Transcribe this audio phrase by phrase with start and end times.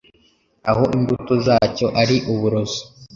[0.69, 2.81] aho imbuto zacyo ari uburozi